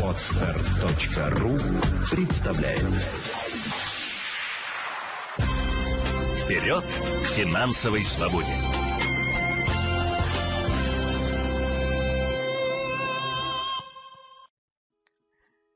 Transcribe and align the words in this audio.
Отстар.ру 0.00 1.56
представляет 2.08 2.82
Вперед 6.38 6.84
к 6.84 7.26
финансовой 7.26 8.04
свободе! 8.04 8.46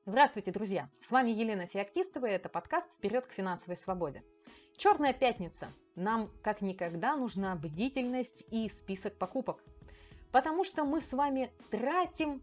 Здравствуйте, 0.07 0.53
друзья! 0.53 0.89
С 1.03 1.11
вами 1.11 1.33
Елена 1.33 1.67
Феоктистова, 1.67 2.27
и 2.27 2.31
это 2.31 2.49
подкаст 2.49 2.93
«Вперед 2.93 3.27
к 3.27 3.33
финансовой 3.33 3.77
свободе». 3.77 4.23
Черная 4.77 5.15
пятница. 5.15 5.73
Нам 5.97 6.31
как 6.45 6.63
никогда 6.63 7.17
нужна 7.17 7.57
бдительность 7.57 8.45
и 8.53 8.69
список 8.69 9.19
покупок. 9.19 9.65
Потому 10.33 10.65
что 10.65 10.85
мы 10.85 11.01
с 11.01 11.13
вами 11.13 11.51
тратим 11.71 12.43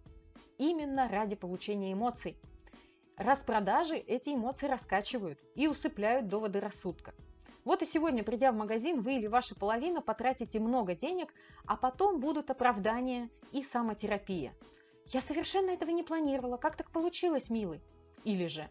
именно 0.57 1.07
ради 1.07 1.35
получения 1.35 1.93
эмоций. 1.93 2.37
Распродажи 3.17 3.95
эти 3.95 4.29
эмоции 4.29 4.67
раскачивают 4.67 5.39
и 5.55 5.67
усыпляют 5.67 6.27
доводы 6.27 6.59
рассудка. 6.59 7.13
Вот 7.63 7.81
и 7.81 7.85
сегодня, 7.85 8.23
придя 8.23 8.51
в 8.51 8.55
магазин, 8.55 9.01
вы 9.01 9.15
или 9.15 9.27
ваша 9.27 9.55
половина 9.55 10.01
потратите 10.01 10.59
много 10.59 10.93
денег, 10.93 11.33
а 11.65 11.75
потом 11.75 12.19
будут 12.19 12.51
оправдания 12.51 13.29
и 13.51 13.63
самотерапия. 13.63 14.53
«Я 15.07 15.21
совершенно 15.21 15.71
этого 15.71 15.89
не 15.91 16.03
планировала. 16.03 16.57
Как 16.57 16.75
так 16.75 16.91
получилось, 16.91 17.49
милый?» 17.49 17.81
Или 18.23 18.47
же 18.47 18.69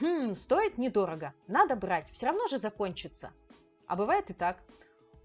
«Хм, 0.00 0.34
стоит 0.36 0.78
недорого. 0.78 1.34
Надо 1.46 1.76
брать. 1.76 2.10
Все 2.10 2.26
равно 2.26 2.46
же 2.46 2.58
закончится». 2.58 3.32
А 3.86 3.96
бывает 3.96 4.30
и 4.30 4.34
так. 4.34 4.62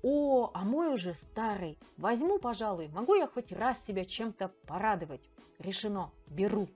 «О, 0.04 0.52
а 0.54 0.64
мой 0.64 0.94
уже 0.94 1.14
старый. 1.14 1.78
Возьму, 1.98 2.40
пожалуй. 2.40 2.88
Могу 2.90 3.16
я 3.16 3.28
хоть 3.28 3.52
раз 3.52 3.84
себя 3.84 4.06
чем-то 4.06 4.54
порадовать?» 4.68 5.30
Решено. 5.60 6.12
Беру. 6.28 6.68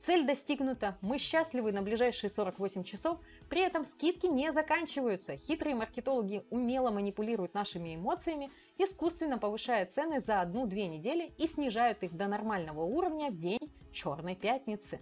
Цель 0.00 0.24
достигнута, 0.24 0.96
мы 1.00 1.18
счастливы 1.18 1.72
на 1.72 1.82
ближайшие 1.82 2.30
48 2.30 2.84
часов, 2.84 3.18
при 3.48 3.62
этом 3.62 3.84
скидки 3.84 4.26
не 4.26 4.52
заканчиваются. 4.52 5.36
Хитрые 5.36 5.74
маркетологи 5.74 6.44
умело 6.50 6.90
манипулируют 6.90 7.54
нашими 7.54 7.96
эмоциями, 7.96 8.50
искусственно 8.78 9.38
повышая 9.38 9.84
цены 9.86 10.20
за 10.20 10.40
одну-две 10.40 10.86
недели 10.86 11.32
и 11.38 11.48
снижают 11.48 12.04
их 12.04 12.16
до 12.16 12.28
нормального 12.28 12.82
уровня 12.82 13.30
в 13.30 13.38
день 13.40 13.72
Черной 13.92 14.36
Пятницы. 14.36 15.00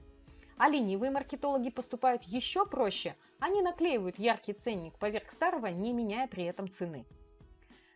А 0.57 0.71
ленивые 0.71 1.11
маркетологи 1.11 1.69
поступают 1.69 2.23
еще 2.23 2.65
проще, 2.65 3.17
они 3.41 3.61
наклеивают 3.61 4.19
яркий 4.19 4.55
ценник 4.55 4.99
поверх 4.99 5.31
старого, 5.31 5.67
не 5.67 5.93
меняя 5.93 6.29
при 6.29 6.45
этом 6.45 6.67
цены. 6.71 7.05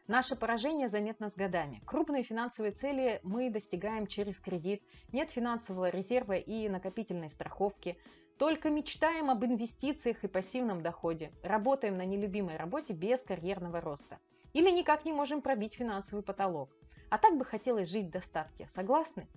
Наше 0.09 0.37
поражение 0.37 0.89
заметно 0.89 1.29
с 1.29 1.37
годами. 1.37 1.83
Крупные 1.85 2.23
финансовые 2.23 2.73
цели 2.73 3.21
мы 3.23 3.51
достигаем 3.51 4.07
через 4.07 4.41
кредит, 4.41 4.83
нет 5.13 5.31
финансового 5.31 5.91
резерва 5.91 6.33
и 6.33 6.67
накопительной 6.71 7.29
страховки. 7.29 7.99
Только 8.39 8.71
мечтаем 8.71 9.29
об 9.29 9.45
инвестициях 9.45 10.25
и 10.25 10.29
пассивном 10.29 10.81
доходе. 10.81 11.31
Работаем 11.43 11.99
на 11.99 12.07
нелюбимой 12.07 12.57
работе 12.57 12.95
без 12.95 13.23
карьерного 13.23 13.83
роста. 13.83 14.19
Или 14.55 14.71
никак 14.71 15.05
не 15.05 15.13
можем 15.13 15.43
пробить 15.43 15.75
финансовый 15.75 16.23
потолок. 16.23 16.71
А 17.11 17.19
так 17.19 17.37
бы 17.37 17.45
хотелось 17.45 17.91
жить 17.91 18.07
в 18.07 18.11
достатке. 18.11 18.67
Согласны? 18.67 19.29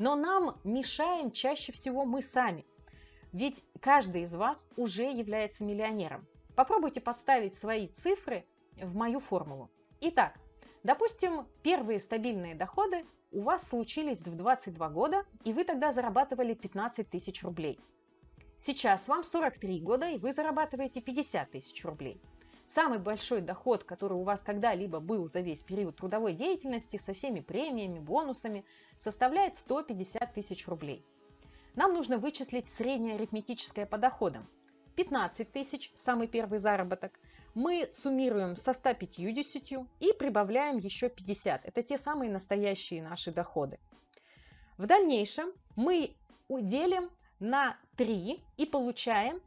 Но 0.00 0.16
нам 0.16 0.58
мешаем 0.64 1.30
чаще 1.30 1.70
всего 1.70 2.04
мы 2.04 2.22
сами. 2.22 2.66
Ведь 3.32 3.62
каждый 3.80 4.22
из 4.22 4.34
вас 4.34 4.66
уже 4.76 5.04
является 5.04 5.62
миллионером. 5.62 6.26
Попробуйте 6.56 7.00
подставить 7.00 7.54
свои 7.54 7.86
цифры 7.86 8.44
в 8.76 8.96
мою 8.96 9.20
формулу. 9.20 9.70
Итак, 10.02 10.34
допустим, 10.82 11.46
первые 11.62 12.00
стабильные 12.00 12.54
доходы 12.54 13.04
у 13.30 13.42
вас 13.42 13.68
случились 13.68 14.22
в 14.22 14.34
22 14.34 14.88
года, 14.88 15.26
и 15.44 15.52
вы 15.52 15.64
тогда 15.64 15.92
зарабатывали 15.92 16.54
15 16.54 17.10
тысяч 17.10 17.42
рублей. 17.42 17.78
Сейчас 18.56 19.08
вам 19.08 19.24
43 19.24 19.80
года, 19.80 20.08
и 20.08 20.16
вы 20.16 20.32
зарабатываете 20.32 21.02
50 21.02 21.50
тысяч 21.50 21.84
рублей. 21.84 22.18
Самый 22.66 22.98
большой 22.98 23.42
доход, 23.42 23.84
который 23.84 24.14
у 24.14 24.22
вас 24.22 24.42
когда-либо 24.42 25.00
был 25.00 25.28
за 25.28 25.40
весь 25.40 25.60
период 25.60 25.96
трудовой 25.96 26.32
деятельности 26.32 26.96
со 26.96 27.12
всеми 27.12 27.40
премиями, 27.40 27.98
бонусами, 27.98 28.64
составляет 28.96 29.56
150 29.56 30.32
тысяч 30.32 30.66
рублей. 30.66 31.04
Нам 31.74 31.92
нужно 31.92 32.16
вычислить 32.16 32.70
среднее 32.70 33.16
арифметическое 33.16 33.84
по 33.84 33.98
доходам. 33.98 34.48
15 34.96 35.52
тысяч– 35.52 35.92
самый 35.94 36.26
первый 36.26 36.58
заработок, 36.58 37.18
мы 37.54 37.88
суммируем 37.92 38.56
со 38.56 38.72
150 38.72 39.86
и 40.00 40.12
прибавляем 40.12 40.78
еще 40.78 41.08
50. 41.08 41.64
Это 41.64 41.82
те 41.82 41.98
самые 41.98 42.30
настоящие 42.30 43.02
наши 43.02 43.32
доходы. 43.32 43.78
В 44.76 44.86
дальнейшем 44.86 45.52
мы 45.76 46.14
делим 46.48 47.10
на 47.38 47.76
3 47.96 48.42
и 48.56 48.66
получаем 48.66 49.40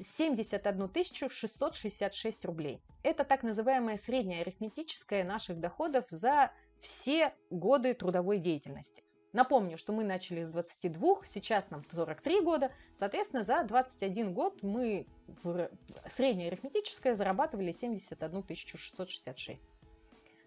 71 0.00 0.90
666 1.30 2.44
рублей. 2.44 2.80
Это 3.02 3.24
так 3.24 3.42
называемое 3.42 3.96
среднее 3.96 4.42
арифметическое 4.42 5.24
наших 5.24 5.58
доходов 5.60 6.04
за 6.10 6.52
все 6.80 7.34
годы 7.50 7.94
трудовой 7.94 8.38
деятельности. 8.38 9.02
Напомню, 9.36 9.76
что 9.76 9.92
мы 9.92 10.02
начали 10.02 10.42
с 10.42 10.48
22, 10.48 11.26
сейчас 11.26 11.68
нам 11.68 11.84
43 11.84 12.40
года, 12.40 12.72
соответственно, 12.94 13.42
за 13.42 13.64
21 13.64 14.32
год 14.32 14.62
мы 14.62 15.06
в 15.26 15.68
среднее 16.10 16.48
арифметическое 16.48 17.14
зарабатывали 17.14 17.70
71 17.70 18.44
666. 18.56 19.62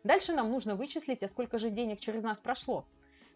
Дальше 0.03 0.33
нам 0.33 0.49
нужно 0.49 0.73
вычислить, 0.75 1.21
а 1.21 1.27
сколько 1.27 1.59
же 1.59 1.69
денег 1.69 1.99
через 1.99 2.23
нас 2.23 2.39
прошло. 2.39 2.83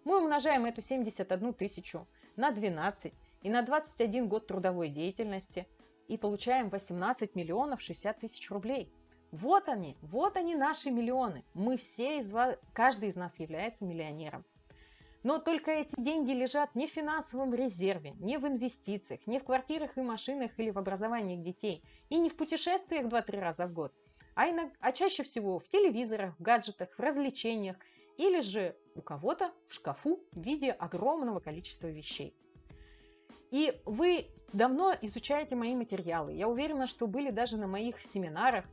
Мы 0.05 0.19
умножаем 0.23 0.65
эту 0.65 0.81
71 0.81 1.53
тысячу 1.53 2.07
на 2.35 2.49
12 2.49 3.13
и 3.43 3.49
на 3.51 3.61
21 3.61 4.27
год 4.27 4.47
трудовой 4.47 4.89
деятельности 4.89 5.67
и 6.07 6.17
получаем 6.17 6.69
18 6.69 7.35
миллионов 7.35 7.79
60 7.79 8.19
тысяч 8.21 8.49
рублей. 8.49 8.91
Вот 9.29 9.69
они, 9.69 9.97
вот 10.01 10.35
они 10.35 10.55
наши 10.55 10.89
миллионы. 10.89 11.45
Мы 11.53 11.77
все 11.77 12.17
из 12.17 12.31
вас, 12.31 12.57
каждый 12.73 13.09
из 13.09 13.15
нас 13.15 13.37
является 13.37 13.85
миллионером. 13.85 14.43
Но 15.23 15.39
только 15.39 15.71
эти 15.71 15.95
деньги 15.97 16.31
лежат 16.31 16.75
не 16.75 16.85
в 16.85 16.91
финансовом 16.91 17.53
резерве, 17.53 18.13
не 18.19 18.37
в 18.37 18.45
инвестициях, 18.45 19.25
не 19.25 19.39
в 19.39 19.45
квартирах 19.45 19.97
и 19.97 20.01
машинах 20.01 20.51
или 20.57 20.69
в 20.69 20.77
образовании 20.77 21.37
детей, 21.37 21.81
и 22.09 22.17
не 22.17 22.29
в 22.29 22.35
путешествиях 22.35 23.05
2-3 23.05 23.39
раза 23.39 23.65
в 23.65 23.73
год, 23.73 23.93
а, 24.35 24.49
иногда, 24.49 24.73
а 24.81 24.91
чаще 24.91 25.23
всего 25.23 25.59
в 25.59 25.67
телевизорах, 25.69 26.37
в 26.37 26.43
гаджетах, 26.43 26.89
в 26.97 26.99
развлечениях 26.99 27.77
или 28.17 28.41
же 28.41 28.75
у 28.95 29.01
кого-то 29.01 29.51
в 29.69 29.73
шкафу 29.73 30.19
в 30.33 30.41
виде 30.41 30.71
огромного 30.71 31.39
количества 31.39 31.87
вещей. 31.87 32.35
И 33.49 33.81
вы 33.85 34.27
давно 34.51 34.93
изучаете 35.01 35.55
мои 35.55 35.75
материалы. 35.75 36.33
Я 36.33 36.49
уверена, 36.49 36.85
что 36.85 37.07
были 37.07 37.29
даже 37.29 37.57
на 37.57 37.67
моих 37.67 38.01
семинарах, 38.01 38.65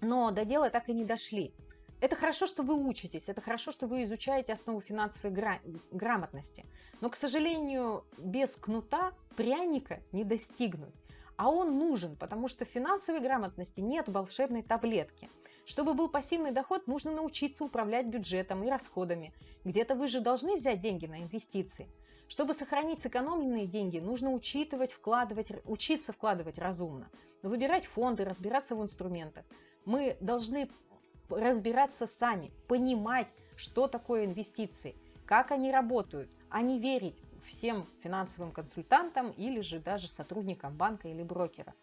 но 0.00 0.30
до 0.30 0.44
дела 0.44 0.68
так 0.68 0.88
и 0.90 0.92
не 0.92 1.04
дошли– 1.04 1.54
это 2.00 2.16
хорошо, 2.16 2.46
что 2.46 2.62
вы 2.62 2.74
учитесь, 2.74 3.28
это 3.28 3.40
хорошо, 3.40 3.70
что 3.70 3.86
вы 3.86 4.04
изучаете 4.04 4.52
основу 4.52 4.80
финансовой 4.80 5.30
гра- 5.32 5.60
грамотности. 5.90 6.64
Но, 7.00 7.10
к 7.10 7.16
сожалению, 7.16 8.04
без 8.18 8.56
кнута 8.56 9.12
пряника 9.36 10.00
не 10.12 10.24
достигнуть. 10.24 10.94
А 11.36 11.50
он 11.50 11.78
нужен, 11.78 12.16
потому 12.16 12.48
что 12.48 12.64
финансовой 12.64 13.20
грамотности 13.20 13.80
нет 13.80 14.08
волшебной 14.08 14.62
таблетки. 14.62 15.28
Чтобы 15.64 15.94
был 15.94 16.08
пассивный 16.08 16.50
доход, 16.50 16.86
нужно 16.86 17.12
научиться 17.12 17.64
управлять 17.64 18.06
бюджетом 18.06 18.64
и 18.64 18.68
расходами. 18.68 19.32
Где-то 19.64 19.94
вы 19.94 20.08
же 20.08 20.20
должны 20.20 20.56
взять 20.56 20.80
деньги 20.80 21.06
на 21.06 21.22
инвестиции. 21.22 21.88
Чтобы 22.28 22.54
сохранить 22.54 23.00
сэкономленные 23.00 23.66
деньги, 23.66 23.98
нужно 23.98 24.32
учитывать, 24.32 24.92
вкладывать, 24.92 25.50
учиться 25.64 26.12
вкладывать 26.12 26.58
разумно, 26.58 27.10
выбирать 27.42 27.86
фонды, 27.86 28.24
разбираться 28.24 28.76
в 28.76 28.82
инструментах. 28.82 29.44
Мы 29.84 30.16
должны 30.20 30.68
разбираться 31.30 32.06
сами, 32.06 32.52
понимать, 32.68 33.28
что 33.56 33.86
такое 33.86 34.26
инвестиции, 34.26 34.96
как 35.26 35.50
они 35.50 35.70
работают, 35.70 36.30
а 36.48 36.62
не 36.62 36.78
верить 36.78 37.20
всем 37.42 37.86
финансовым 38.02 38.52
консультантам 38.52 39.30
или 39.30 39.60
же 39.60 39.78
даже 39.78 40.08
сотрудникам 40.08 40.76
банка 40.76 41.08
или 41.08 41.22
брокера. 41.22 41.74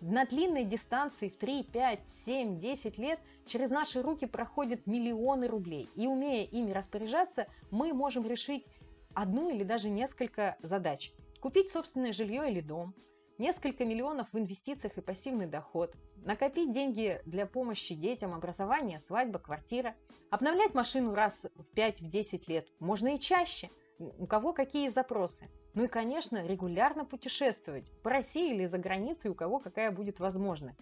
На 0.00 0.26
длинной 0.26 0.64
дистанции 0.64 1.28
в 1.28 1.36
3, 1.36 1.62
5, 1.62 2.10
7, 2.10 2.58
10 2.58 2.98
лет 2.98 3.20
через 3.46 3.70
наши 3.70 4.02
руки 4.02 4.26
проходят 4.26 4.86
миллионы 4.86 5.46
рублей. 5.46 5.88
И 5.94 6.08
умея 6.08 6.44
ими 6.44 6.72
распоряжаться, 6.72 7.46
мы 7.70 7.92
можем 7.92 8.26
решить 8.26 8.66
одну 9.14 9.48
или 9.48 9.62
даже 9.62 9.90
несколько 9.90 10.56
задач. 10.60 11.12
Купить 11.40 11.70
собственное 11.70 12.12
жилье 12.12 12.50
или 12.50 12.60
дом, 12.60 12.94
несколько 13.42 13.84
миллионов 13.84 14.28
в 14.32 14.38
инвестициях 14.38 14.96
и 14.96 15.00
пассивный 15.00 15.46
доход, 15.46 15.96
накопить 16.24 16.70
деньги 16.70 17.20
для 17.26 17.44
помощи 17.44 17.94
детям, 17.94 18.34
образование, 18.34 19.00
свадьба, 19.00 19.40
квартира, 19.40 19.96
обновлять 20.30 20.74
машину 20.74 21.12
раз 21.12 21.46
в 21.56 21.76
5-10 21.76 22.44
лет, 22.46 22.68
можно 22.78 23.16
и 23.16 23.18
чаще, 23.18 23.68
у 23.98 24.26
кого 24.26 24.52
какие 24.52 24.88
запросы. 24.88 25.50
Ну 25.74 25.84
и, 25.84 25.88
конечно, 25.88 26.46
регулярно 26.46 27.04
путешествовать 27.04 27.90
по 28.02 28.10
России 28.10 28.54
или 28.54 28.66
за 28.66 28.78
границей, 28.78 29.30
у 29.30 29.34
кого 29.34 29.58
какая 29.58 29.90
будет 29.90 30.20
возможность. 30.20 30.78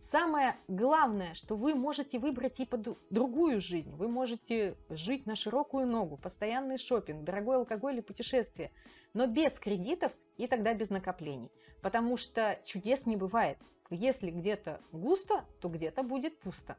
Самое 0.00 0.56
главное, 0.68 1.34
что 1.34 1.56
вы 1.56 1.74
можете 1.74 2.18
выбрать 2.18 2.60
и 2.60 2.66
под 2.66 2.96
другую 3.10 3.60
жизнь. 3.60 3.90
Вы 3.94 4.08
можете 4.08 4.76
жить 4.88 5.26
на 5.26 5.34
широкую 5.34 5.86
ногу, 5.86 6.16
постоянный 6.16 6.78
шопинг, 6.78 7.24
дорогой 7.24 7.56
алкоголь 7.56 7.98
и 7.98 8.02
путешествия, 8.02 8.70
но 9.12 9.26
без 9.26 9.58
кредитов 9.58 10.12
и 10.36 10.46
тогда 10.46 10.72
без 10.72 10.90
накоплений. 10.90 11.50
Потому 11.82 12.16
что 12.16 12.58
чудес 12.64 13.06
не 13.06 13.16
бывает. 13.16 13.58
Если 13.90 14.30
где-то 14.30 14.80
густо, 14.92 15.44
то 15.60 15.68
где-то 15.68 16.02
будет 16.02 16.38
пусто. 16.40 16.76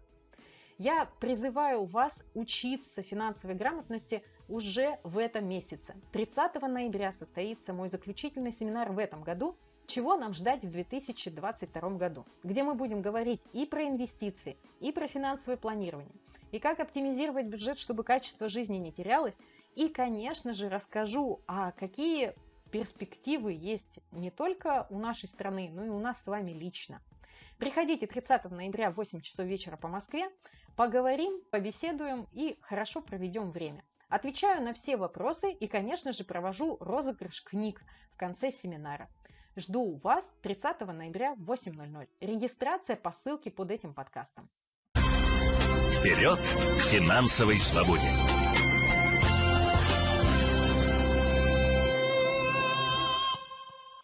Я 0.78 1.10
призываю 1.20 1.84
вас 1.84 2.24
учиться 2.34 3.04
финансовой 3.04 3.56
грамотности 3.56 4.24
уже 4.48 4.98
в 5.04 5.18
этом 5.18 5.46
месяце. 5.46 5.96
30 6.14 6.62
ноября 6.62 7.12
состоится 7.12 7.74
мой 7.74 7.90
заключительный 7.90 8.54
семинар 8.54 8.92
в 8.92 8.98
этом 8.98 9.24
году– 9.24 9.58
чего 9.90 10.16
нам 10.16 10.34
ждать 10.34 10.64
в 10.64 10.72
2022 10.72 11.90
году, 11.92 12.26
где 12.44 12.64
мы 12.64 12.76
будем 12.76 13.02
говорить 13.02 13.42
и 13.52 13.66
про 13.66 13.88
инвестиции, 13.88 14.58
и 14.80 14.92
про 14.92 15.08
финансовое 15.08 15.58
планирование, 15.58 16.16
и 16.52 16.60
как 16.60 16.80
оптимизировать 16.80 17.48
бюджет, 17.48 17.80
чтобы 17.80 18.04
качество 18.04 18.48
жизни 18.48 18.78
не 18.78 18.92
терялось, 18.92 19.38
и, 19.76 19.90
конечно 19.90 20.54
же, 20.54 20.70
расскажу, 20.70 21.42
а 21.48 21.72
какие 21.72 22.34
перспективы 22.72 23.52
есть 23.54 24.00
не 24.12 24.30
только 24.30 24.86
у 24.90 25.00
нашей 25.00 25.28
страны, 25.28 25.70
но 25.74 25.84
и 25.84 25.90
у 25.90 26.00
нас 26.00 26.24
с 26.24 26.28
вами 26.28 26.52
лично. 26.52 27.02
Приходите 27.58 28.08
30 28.08 28.52
ноября 28.52 28.92
в 28.92 28.96
8 28.96 29.22
часов 29.22 29.46
вечера 29.46 29.76
по 29.76 29.88
Москве, 29.88 30.30
поговорим, 30.76 31.42
побеседуем 31.52 32.28
и 32.32 32.58
хорошо 32.62 33.02
проведем 33.02 33.52
время. 33.52 33.84
Отвечаю 34.08 34.64
на 34.64 34.74
все 34.74 34.98
вопросы 34.98 35.52
и, 35.52 35.68
конечно 35.68 36.12
же, 36.12 36.24
провожу 36.24 36.78
розыгрыш 36.80 37.44
книг 37.44 37.82
в 38.12 38.18
конце 38.18 38.52
семинара. 38.52 39.10
Жду 39.60 40.00
вас 40.02 40.34
30 40.42 40.80
ноября 40.88 41.36
в 41.36 41.52
8.00. 41.52 42.08
Регистрация 42.22 42.96
по 42.96 43.12
ссылке 43.12 43.52
под 43.52 43.72
этим 43.72 43.94
подкастом. 43.94 44.50
Вперед 44.96 46.40
к 46.40 46.82
финансовой 46.82 47.60
свободе! 47.60 48.10